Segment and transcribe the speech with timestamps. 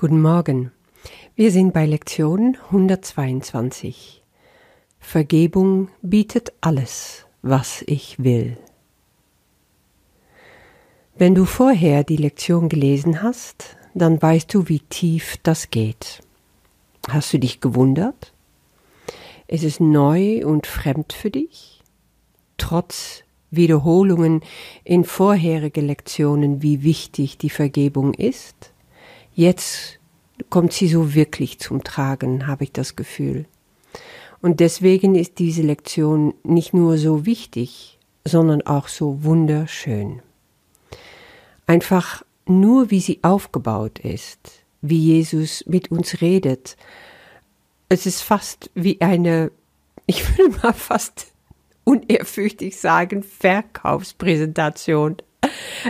[0.00, 0.72] Guten Morgen.
[1.36, 4.22] Wir sind bei Lektion 122.
[4.98, 8.56] Vergebung bietet alles, was ich will.
[11.16, 16.22] Wenn du vorher die Lektion gelesen hast, dann weißt du, wie tief das geht.
[17.06, 18.32] Hast du dich gewundert?
[19.48, 21.82] Ist es neu und fremd für dich?
[22.56, 24.40] Trotz Wiederholungen
[24.82, 28.69] in vorherige Lektionen, wie wichtig die Vergebung ist?
[29.40, 29.98] Jetzt
[30.50, 33.46] kommt sie so wirklich zum Tragen, habe ich das Gefühl.
[34.42, 40.20] Und deswegen ist diese Lektion nicht nur so wichtig, sondern auch so wunderschön.
[41.66, 46.76] Einfach nur wie sie aufgebaut ist, wie Jesus mit uns redet.
[47.88, 49.52] Es ist fast wie eine,
[50.04, 51.28] ich will mal fast
[51.84, 55.16] unehrfürchtig sagen, Verkaufspräsentation.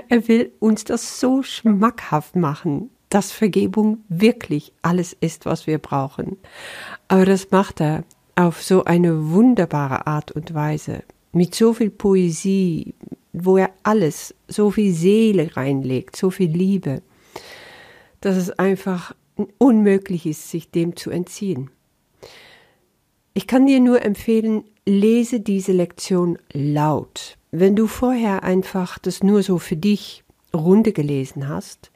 [0.09, 6.39] Er will uns das so schmackhaft machen, dass Vergebung wirklich alles ist, was wir brauchen.
[7.09, 8.05] Aber das macht er
[8.37, 11.03] auf so eine wunderbare Art und Weise,
[11.33, 12.95] mit so viel Poesie,
[13.33, 17.03] wo er alles, so viel Seele reinlegt, so viel Liebe,
[18.21, 19.15] dass es einfach
[19.59, 21.71] unmöglich ist, sich dem zu entziehen.
[23.35, 27.37] Ich kann dir nur empfehlen, lese diese Lektion laut.
[27.53, 30.25] Wenn du vorher einfach das nur so für dich
[30.55, 31.91] Runde gelesen hast,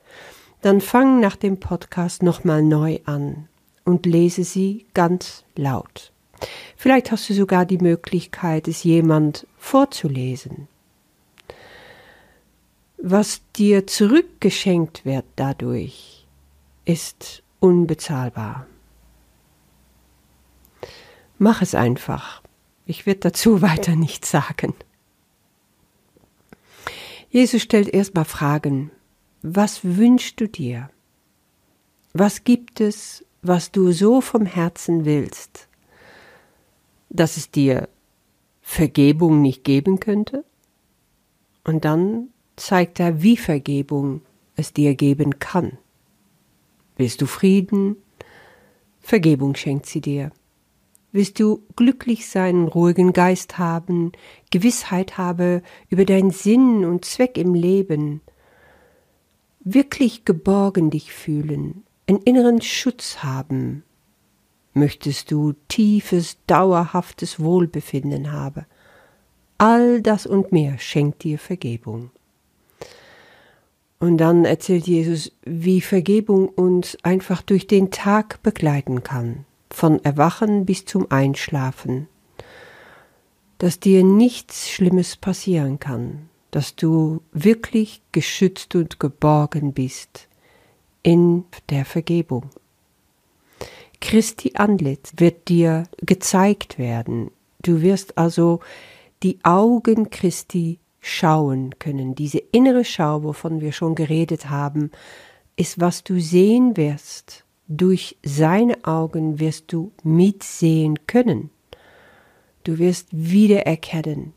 [0.64, 3.48] dann fang nach dem Podcast nochmal neu an
[3.84, 6.10] und lese sie ganz laut.
[6.76, 10.68] Vielleicht hast du sogar die Möglichkeit, es jemand vorzulesen.
[12.96, 16.26] Was dir zurückgeschenkt wird dadurch,
[16.86, 18.66] ist unbezahlbar.
[21.38, 22.42] Mach es einfach.
[22.86, 24.72] Ich werde dazu weiter nichts sagen.
[27.28, 28.90] Jesus stellt erstmal Fragen
[29.46, 30.88] was wünschst du dir?
[32.14, 35.68] Was gibt es, was du so vom Herzen willst,
[37.10, 37.90] dass es dir
[38.62, 40.46] Vergebung nicht geben könnte?
[41.62, 44.22] Und dann zeigt er, wie Vergebung
[44.56, 45.76] es dir geben kann.
[46.96, 47.96] Willst du Frieden?
[49.00, 50.32] Vergebung schenkt sie dir.
[51.12, 54.12] Willst du glücklich sein, ruhigen Geist haben,
[54.50, 58.22] Gewissheit habe über deinen Sinn und Zweck im Leben,
[59.64, 63.82] wirklich geborgen dich fühlen, einen inneren Schutz haben,
[64.74, 68.66] möchtest du tiefes, dauerhaftes Wohlbefinden haben.
[69.56, 72.10] All das und mehr schenkt dir Vergebung.
[74.00, 80.66] Und dann erzählt Jesus, wie Vergebung uns einfach durch den Tag begleiten kann, von Erwachen
[80.66, 82.08] bis zum Einschlafen,
[83.56, 90.28] dass dir nichts Schlimmes passieren kann, dass du wirklich geschützt und geborgen bist
[91.02, 92.48] in der Vergebung.
[94.00, 97.32] Christi Antlitz wird dir gezeigt werden.
[97.60, 98.60] Du wirst also
[99.24, 102.14] die Augen Christi schauen können.
[102.14, 104.92] Diese innere Schau, wovon wir schon geredet haben,
[105.56, 107.44] ist, was du sehen wirst.
[107.66, 111.50] Durch seine Augen wirst du mitsehen können.
[112.62, 114.34] Du wirst wiedererkennen,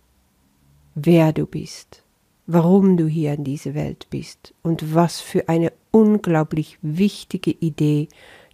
[0.95, 2.06] wer du bist
[2.47, 8.07] warum du hier in diese Welt bist und was für eine unglaublich wichtige Idee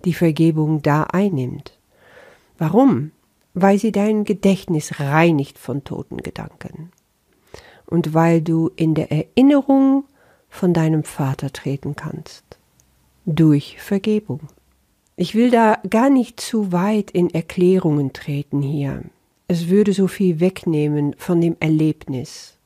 [0.03, 1.77] die Vergebung da einnimmt.
[2.57, 3.11] Warum?
[3.53, 6.91] Weil sie dein Gedächtnis reinigt von toten Gedanken
[7.85, 10.05] und weil du in der Erinnerung
[10.49, 12.43] von deinem Vater treten kannst.
[13.25, 14.41] Durch Vergebung.
[15.15, 19.03] Ich will da gar nicht zu weit in Erklärungen treten hier.
[19.47, 22.57] Es würde so viel wegnehmen von dem Erlebnis.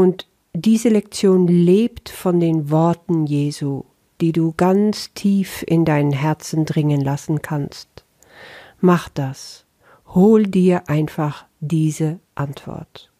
[0.00, 3.84] Und diese Lektion lebt von den Worten Jesu,
[4.22, 8.06] die du ganz tief in dein Herzen dringen lassen kannst.
[8.80, 9.66] Mach das.
[10.06, 13.12] Hol dir einfach diese Antwort.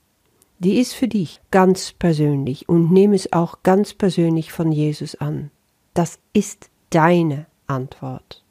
[0.59, 5.51] Die ist für dich ganz persönlich und nimm es auch ganz persönlich von Jesus an.
[5.93, 8.43] Das ist deine Antwort.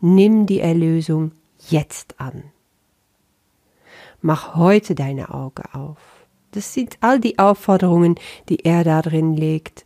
[0.00, 1.32] Nimm die Erlösung
[1.68, 2.44] jetzt an.
[4.20, 6.21] Mach heute deine Augen auf.
[6.52, 8.14] Das sind all die Aufforderungen,
[8.48, 9.84] die er da drin legt,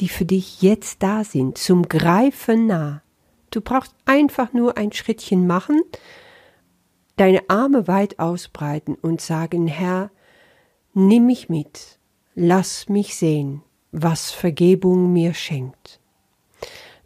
[0.00, 3.02] die für dich jetzt da sind, zum Greifen nah.
[3.50, 5.82] Du brauchst einfach nur ein Schrittchen machen,
[7.16, 10.10] deine Arme weit ausbreiten und sagen, Herr,
[10.94, 11.98] nimm mich mit,
[12.34, 16.00] lass mich sehen, was Vergebung mir schenkt.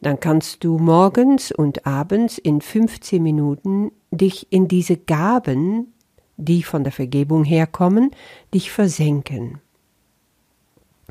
[0.00, 5.92] Dann kannst du morgens und abends in 15 Minuten dich in diese Gaben
[6.40, 8.10] die von der Vergebung herkommen,
[8.52, 9.60] dich versenken.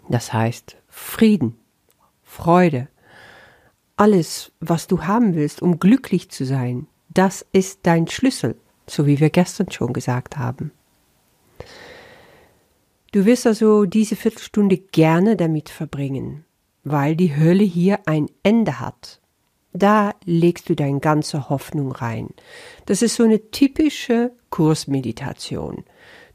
[0.10, 1.56] Das heißt Frieden,
[2.24, 2.88] Freude,
[3.96, 6.88] alles, was du haben willst, um glücklich zu sein.
[7.10, 8.56] Das ist dein Schlüssel,
[8.88, 10.72] so wie wir gestern schon gesagt haben.
[13.12, 16.46] Du wirst also diese Viertelstunde gerne damit verbringen,
[16.84, 19.20] weil die Hölle hier ein Ende hat.
[19.74, 22.30] Da legst du deine ganze Hoffnung rein.
[22.86, 25.84] Das ist so eine typische Kursmeditation.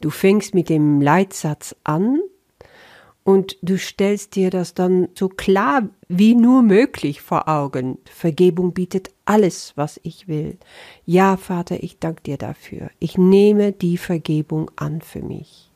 [0.00, 2.20] Du fängst mit dem Leitsatz an
[3.24, 7.98] und du stellst dir das dann so klar wie nur möglich vor Augen.
[8.04, 10.58] Vergebung bietet alles, was ich will.
[11.06, 12.90] Ja, Vater, ich danke dir dafür.
[12.98, 15.70] Ich nehme die Vergebung an für mich.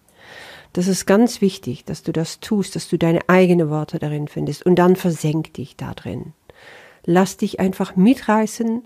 [0.74, 4.66] Das ist ganz wichtig, dass du das tust, dass du deine eigenen Worte darin findest
[4.66, 6.34] und dann versenk dich da drin.
[7.04, 8.82] Lass dich einfach mitreißen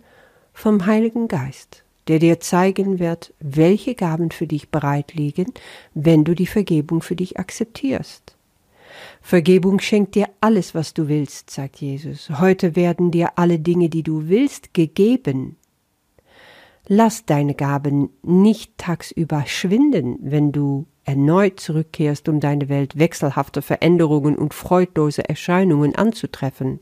[0.52, 5.52] vom Heiligen Geist, der dir zeigen wird, welche Gaben für dich bereit liegen,
[5.94, 8.36] wenn du die Vergebung für dich akzeptierst.
[9.20, 12.28] Vergebung schenkt dir alles, was du willst, sagt Jesus.
[12.40, 15.56] Heute werden dir alle Dinge, die du willst, gegeben.
[16.88, 24.36] Lass deine Gaben nicht tagsüber schwinden, wenn du erneut zurückkehrst, um deine Welt wechselhafter Veränderungen
[24.36, 26.80] und freudlose Erscheinungen anzutreffen.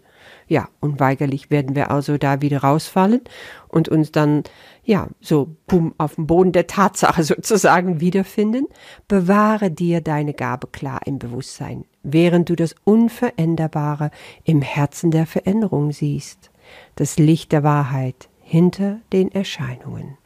[0.49, 3.20] Ja, unweigerlich werden wir also da wieder rausfallen
[3.69, 4.43] und uns dann,
[4.84, 8.67] ja, so bumm auf dem Boden der Tatsache sozusagen wiederfinden.
[9.08, 14.11] Bewahre dir deine Gabe klar im Bewusstsein, während du das Unveränderbare
[14.44, 16.50] im Herzen der Veränderung siehst,
[16.96, 20.19] das Licht der Wahrheit hinter den Erscheinungen.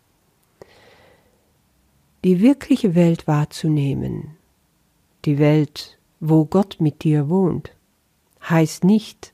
[2.25, 4.39] Die wirkliche Welt wahrzunehmen,
[5.27, 7.77] die Welt, wo Gott mit dir wohnt,
[8.49, 9.34] heißt nicht,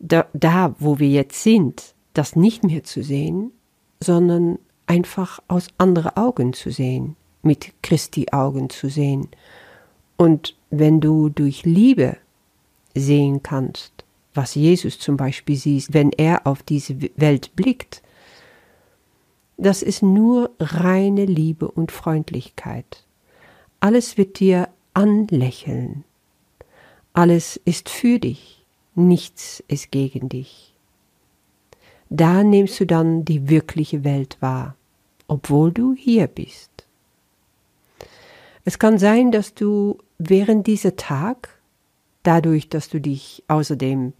[0.00, 3.52] da, da, wo wir jetzt sind, das nicht mehr zu sehen,
[4.00, 9.28] sondern einfach aus anderen Augen zu sehen, mit Christi Augen zu sehen.
[10.16, 12.16] Und wenn du durch Liebe
[12.94, 13.92] sehen kannst,
[14.34, 18.02] was Jesus zum Beispiel sieht, wenn er auf diese Welt blickt,
[19.56, 23.04] das ist nur reine Liebe und Freundlichkeit.
[23.80, 26.04] Alles wird dir anlächeln.
[27.12, 28.59] Alles ist für dich
[28.94, 30.74] nichts ist gegen dich.
[32.08, 34.74] Da nimmst du dann die wirkliche Welt wahr,
[35.28, 36.70] obwohl du hier bist.
[38.64, 41.60] Es kann sein, dass du während dieser Tag,
[42.22, 44.12] dadurch, dass du dich außerdem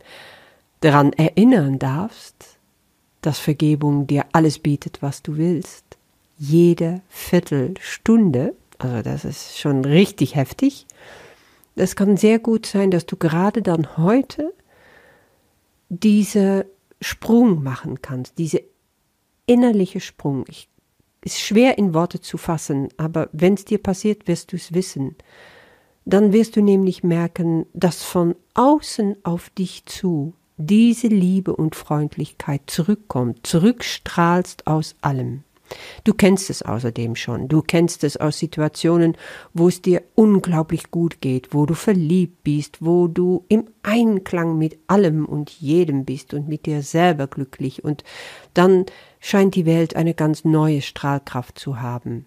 [0.81, 2.57] daran erinnern darfst,
[3.21, 5.85] dass Vergebung dir alles bietet, was du willst,
[6.39, 10.87] jede Viertelstunde, also das ist schon richtig heftig,
[11.77, 14.53] es kann sehr gut sein, dass du gerade dann heute
[15.91, 16.67] diese
[17.03, 18.63] Sprung machen kannst, diese
[19.45, 20.45] innerliche Sprung.
[20.49, 20.69] Ich,
[21.23, 25.17] ist schwer in Worte zu fassen, aber wenn es dir passiert, wirst du es wissen.
[26.07, 32.63] Dann wirst du nämlich merken, dass von außen auf dich zu diese Liebe und Freundlichkeit
[32.67, 35.45] zurückkommt, zurückstrahlst aus allem.
[36.05, 37.49] Du kennst es außerdem schon.
[37.49, 39.17] Du kennst es aus Situationen,
[39.55, 44.79] wo es dir unglaublich gut geht, wo du verliebt bist, wo du im Einklang mit
[44.87, 48.05] allem und jedem bist und mit dir selber glücklich und
[48.55, 48.87] dann
[49.21, 52.27] scheint die Welt eine ganz neue Strahlkraft zu haben.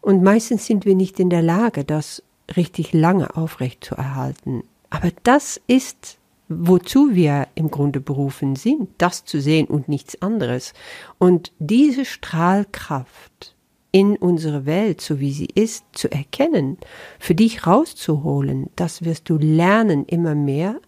[0.00, 2.22] Und meistens sind wir nicht in der Lage, das
[2.56, 4.62] richtig lange aufrecht zu erhalten.
[4.88, 6.18] Aber das ist
[6.48, 10.74] wozu wir im Grunde berufen sind, das zu sehen und nichts anderes.
[11.18, 13.54] Und diese Strahlkraft
[13.92, 16.78] in unsere Welt, so wie sie ist, zu erkennen,
[17.18, 20.80] für dich rauszuholen, das wirst du lernen immer mehr.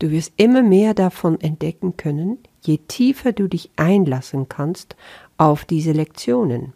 [0.00, 4.96] Du wirst immer mehr davon entdecken können, je tiefer du dich einlassen kannst
[5.36, 6.72] auf diese Lektionen.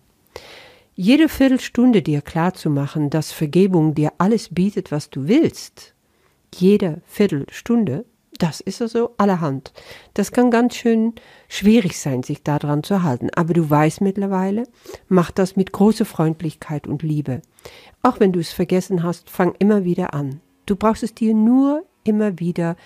[0.94, 5.94] Jede Viertelstunde dir klar zu machen, dass Vergebung dir alles bietet, was du willst,
[6.54, 8.04] jede Viertelstunde
[8.38, 9.72] das ist also allerhand.
[10.14, 11.14] Das kann ganz schön
[11.48, 13.30] schwierig sein, sich daran zu halten.
[13.34, 14.64] Aber du weißt mittlerweile,
[15.08, 17.42] mach das mit großer Freundlichkeit und Liebe.
[18.02, 20.40] Auch wenn du es vergessen hast, fang immer wieder an.
[20.66, 22.76] Du brauchst es dir nur immer wieder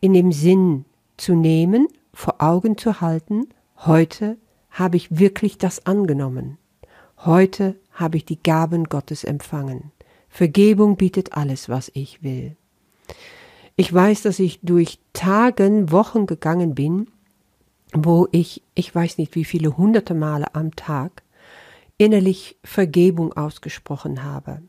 [0.00, 0.84] in dem Sinn
[1.16, 3.48] zu nehmen, vor Augen zu halten.
[3.76, 4.36] Heute
[4.70, 6.58] habe ich wirklich das angenommen.
[7.18, 9.92] Heute habe ich die Gaben Gottes empfangen.
[10.28, 12.56] Vergebung bietet alles, was ich will.
[13.80, 17.06] Ich weiß, dass ich durch Tagen, Wochen gegangen bin,
[17.94, 21.22] wo ich, ich weiß nicht wie viele hunderte Male am Tag,
[21.96, 24.60] innerlich Vergebung ausgesprochen habe.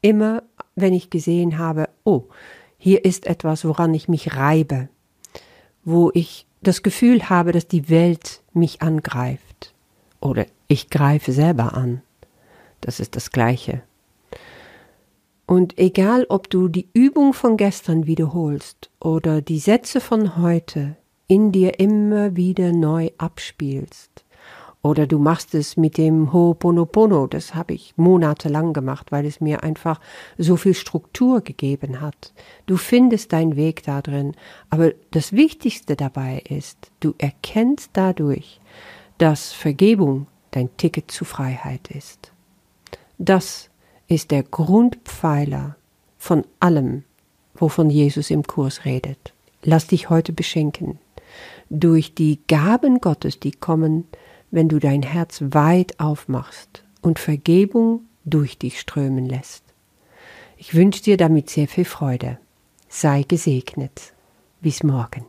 [0.00, 0.44] Immer,
[0.76, 2.28] wenn ich gesehen habe, oh,
[2.78, 4.88] hier ist etwas, woran ich mich reibe,
[5.82, 9.74] wo ich das Gefühl habe, dass die Welt mich angreift
[10.20, 12.00] oder ich greife selber an.
[12.80, 13.82] Das ist das Gleiche.
[15.46, 20.96] Und egal, ob du die Übung von gestern wiederholst oder die Sätze von heute,
[21.26, 24.24] in dir immer wieder neu abspielst.
[24.82, 29.62] Oder du machst es mit dem Ho'oponopono, das habe ich monatelang gemacht, weil es mir
[29.62, 29.98] einfach
[30.36, 32.34] so viel Struktur gegeben hat.
[32.66, 34.34] Du findest deinen Weg da drin,
[34.68, 38.60] aber das Wichtigste dabei ist, du erkennst dadurch,
[39.16, 42.32] dass Vergebung dein Ticket zu Freiheit ist.
[43.16, 43.70] Das
[44.08, 45.76] ist der Grundpfeiler
[46.18, 47.04] von allem,
[47.54, 49.32] wovon Jesus im Kurs redet.
[49.62, 50.98] Lass dich heute beschenken
[51.70, 54.06] durch die Gaben Gottes, die kommen,
[54.50, 59.64] wenn du dein Herz weit aufmachst und Vergebung durch dich strömen lässt.
[60.56, 62.38] Ich wünsche dir damit sehr viel Freude.
[62.88, 64.12] Sei gesegnet.
[64.60, 65.22] Bis morgen.